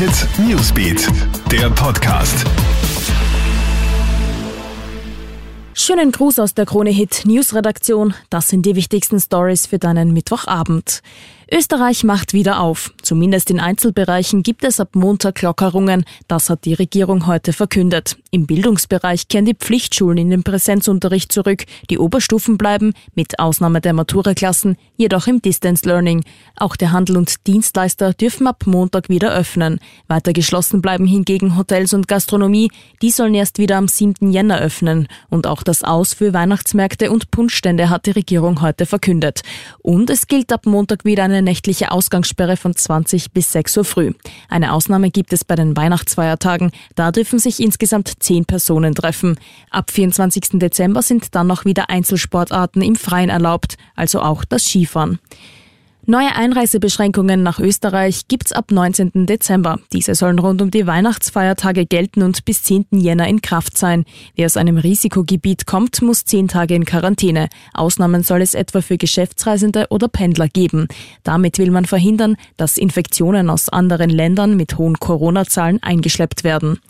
Hit 0.00 0.26
Newsbeat, 0.38 1.08
der 1.52 1.68
Podcast. 1.68 2.46
Schönen 5.74 6.10
Gruß 6.10 6.38
aus 6.38 6.54
der 6.54 6.64
Krone 6.64 6.88
Hit 6.88 7.26
News 7.26 7.54
Redaktion. 7.54 8.14
Das 8.30 8.48
sind 8.48 8.64
die 8.64 8.76
wichtigsten 8.76 9.20
Stories 9.20 9.66
für 9.66 9.78
deinen 9.78 10.14
Mittwochabend. 10.14 11.02
Österreich 11.52 12.02
macht 12.02 12.32
wieder 12.32 12.60
auf. 12.60 12.94
Zumindest 13.02 13.50
in 13.50 13.60
Einzelbereichen 13.60 14.42
gibt 14.42 14.64
es 14.64 14.80
ab 14.80 14.94
Montag 14.94 15.42
Lockerungen. 15.42 16.06
Das 16.28 16.48
hat 16.48 16.64
die 16.64 16.72
Regierung 16.72 17.26
heute 17.26 17.52
verkündet. 17.52 18.16
Im 18.32 18.46
Bildungsbereich 18.46 19.26
kehren 19.26 19.44
die 19.44 19.56
Pflichtschulen 19.56 20.16
in 20.18 20.30
den 20.30 20.44
Präsenzunterricht 20.44 21.32
zurück. 21.32 21.64
Die 21.90 21.98
Oberstufen 21.98 22.58
bleiben, 22.58 22.92
mit 23.16 23.40
Ausnahme 23.40 23.80
der 23.80 23.92
Maturaklassen, 23.92 24.76
jedoch 24.96 25.26
im 25.26 25.42
Distance 25.42 25.84
Learning. 25.84 26.22
Auch 26.54 26.76
der 26.76 26.92
Handel 26.92 27.16
und 27.16 27.48
Dienstleister 27.48 28.12
dürfen 28.14 28.46
ab 28.46 28.62
Montag 28.66 29.08
wieder 29.08 29.34
öffnen. 29.34 29.80
Weiter 30.06 30.32
geschlossen 30.32 30.80
bleiben 30.80 31.06
hingegen 31.06 31.56
Hotels 31.56 31.92
und 31.92 32.06
Gastronomie. 32.06 32.70
Die 33.02 33.10
sollen 33.10 33.34
erst 33.34 33.58
wieder 33.58 33.78
am 33.78 33.88
7. 33.88 34.30
Jänner 34.30 34.60
öffnen. 34.60 35.08
Und 35.28 35.48
auch 35.48 35.64
das 35.64 35.82
Aus 35.82 36.14
für 36.14 36.32
Weihnachtsmärkte 36.32 37.10
und 37.10 37.32
Punschstände 37.32 37.90
hat 37.90 38.06
die 38.06 38.12
Regierung 38.12 38.60
heute 38.60 38.86
verkündet. 38.86 39.40
Und 39.82 40.08
es 40.08 40.28
gilt 40.28 40.52
ab 40.52 40.66
Montag 40.66 41.04
wieder 41.04 41.24
eine 41.24 41.42
nächtliche 41.42 41.90
Ausgangssperre 41.90 42.56
von 42.56 42.76
20 42.76 43.32
bis 43.32 43.50
6 43.50 43.78
Uhr 43.78 43.84
früh. 43.84 44.12
Eine 44.48 44.72
Ausnahme 44.72 45.10
gibt 45.10 45.32
es 45.32 45.44
bei 45.44 45.56
den 45.56 45.76
Weihnachtsfeiertagen. 45.76 46.70
Da 46.94 47.10
dürfen 47.10 47.40
sich 47.40 47.58
insgesamt 47.58 48.19
10 48.20 48.44
Personen 48.44 48.94
treffen. 48.94 49.38
Ab 49.70 49.90
24. 49.90 50.58
Dezember 50.60 51.02
sind 51.02 51.34
dann 51.34 51.46
noch 51.46 51.64
wieder 51.64 51.90
Einzelsportarten 51.90 52.82
im 52.82 52.96
Freien 52.96 53.30
erlaubt, 53.30 53.76
also 53.96 54.20
auch 54.20 54.44
das 54.44 54.64
Skifahren. 54.64 55.18
Neue 56.06 56.34
Einreisebeschränkungen 56.34 57.42
nach 57.42 57.60
Österreich 57.60 58.26
gibt's 58.26 58.52
ab 58.52 58.72
19. 58.72 59.26
Dezember. 59.26 59.78
Diese 59.92 60.14
sollen 60.14 60.38
rund 60.38 60.60
um 60.60 60.70
die 60.70 60.86
Weihnachtsfeiertage 60.86 61.86
gelten 61.86 62.22
und 62.22 62.44
bis 62.44 62.64
10. 62.64 62.86
Jänner 62.90 63.28
in 63.28 63.42
Kraft 63.42 63.78
sein. 63.78 64.04
Wer 64.34 64.46
aus 64.46 64.56
einem 64.56 64.78
Risikogebiet 64.78 65.66
kommt, 65.66 66.00
muss 66.02 66.24
10 66.24 66.48
Tage 66.48 66.74
in 66.74 66.86
Quarantäne. 66.86 67.48
Ausnahmen 67.74 68.24
soll 68.24 68.40
es 68.40 68.54
etwa 68.54 68.80
für 68.80 68.96
Geschäftsreisende 68.96 69.86
oder 69.90 70.08
Pendler 70.08 70.48
geben. 70.48 70.88
Damit 71.22 71.58
will 71.58 71.70
man 71.70 71.84
verhindern, 71.84 72.36
dass 72.56 72.78
Infektionen 72.78 73.50
aus 73.50 73.68
anderen 73.68 74.10
Ländern 74.10 74.56
mit 74.56 74.78
hohen 74.78 74.98
Corona-Zahlen 74.98 75.82
eingeschleppt 75.82 76.44
werden. 76.44 76.80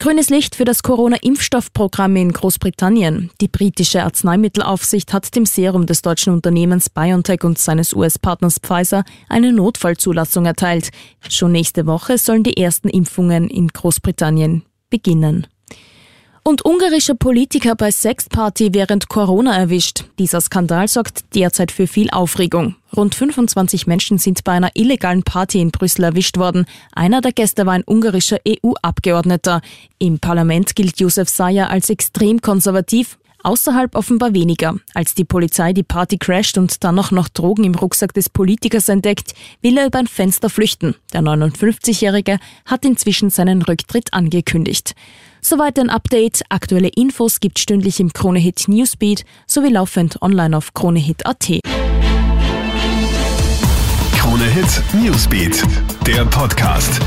Grünes 0.00 0.30
Licht 0.30 0.54
für 0.54 0.64
das 0.64 0.84
Corona-Impfstoffprogramm 0.84 2.14
in 2.14 2.30
Großbritannien. 2.30 3.32
Die 3.40 3.48
britische 3.48 4.04
Arzneimittelaufsicht 4.04 5.12
hat 5.12 5.34
dem 5.34 5.44
Serum 5.44 5.86
des 5.86 6.02
deutschen 6.02 6.32
Unternehmens 6.32 6.88
BioNTech 6.88 7.42
und 7.42 7.58
seines 7.58 7.94
US-Partners 7.94 8.60
Pfizer 8.62 9.02
eine 9.28 9.52
Notfallzulassung 9.52 10.46
erteilt. 10.46 10.90
Schon 11.28 11.50
nächste 11.50 11.86
Woche 11.86 12.16
sollen 12.16 12.44
die 12.44 12.56
ersten 12.56 12.88
Impfungen 12.88 13.50
in 13.50 13.66
Großbritannien 13.66 14.62
beginnen. 14.88 15.48
Und 16.48 16.64
ungarischer 16.64 17.14
Politiker 17.14 17.74
bei 17.74 17.90
Sexparty 17.90 18.72
während 18.72 19.10
Corona 19.10 19.54
erwischt. 19.54 20.04
Dieser 20.18 20.40
Skandal 20.40 20.88
sorgt 20.88 21.34
derzeit 21.34 21.70
für 21.70 21.86
viel 21.86 22.08
Aufregung. 22.08 22.74
Rund 22.96 23.14
25 23.14 23.86
Menschen 23.86 24.16
sind 24.16 24.44
bei 24.44 24.52
einer 24.52 24.70
illegalen 24.72 25.24
Party 25.24 25.60
in 25.60 25.72
Brüssel 25.72 26.04
erwischt 26.04 26.38
worden. 26.38 26.64
Einer 26.94 27.20
der 27.20 27.32
Gäste 27.32 27.66
war 27.66 27.74
ein 27.74 27.84
ungarischer 27.84 28.38
EU-Abgeordneter. 28.48 29.60
Im 29.98 30.20
Parlament 30.20 30.74
gilt 30.74 30.98
Josef 30.98 31.28
Sayer 31.28 31.68
als 31.68 31.90
extrem 31.90 32.40
konservativ, 32.40 33.18
Außerhalb 33.48 33.94
offenbar 33.94 34.34
weniger. 34.34 34.74
Als 34.92 35.14
die 35.14 35.24
Polizei 35.24 35.72
die 35.72 35.82
Party 35.82 36.18
crasht 36.18 36.58
und 36.58 36.84
dann 36.84 36.94
noch 36.94 37.12
noch 37.12 37.30
Drogen 37.30 37.64
im 37.64 37.74
Rucksack 37.74 38.12
des 38.12 38.28
Politikers 38.28 38.90
entdeckt, 38.90 39.32
will 39.62 39.78
er 39.78 39.86
über 39.86 40.00
ein 40.00 40.06
Fenster 40.06 40.50
flüchten. 40.50 40.96
Der 41.14 41.22
59-Jährige 41.22 42.40
hat 42.66 42.84
inzwischen 42.84 43.30
seinen 43.30 43.62
Rücktritt 43.62 44.12
angekündigt. 44.12 44.94
Soweit 45.40 45.78
ein 45.78 45.88
Update. 45.88 46.42
Aktuelle 46.50 46.88
Infos 46.88 47.40
gibt 47.40 47.58
stündlich 47.58 48.00
im 48.00 48.12
Kronehit 48.12 48.68
Newsbeat 48.68 49.24
sowie 49.46 49.70
laufend 49.70 50.20
online 50.20 50.54
auf 50.54 50.74
kronehit.at. 50.74 51.60
Kronehit 54.12 54.82
Newsbeat, 54.92 55.62
der 56.06 56.26
Podcast. 56.26 57.00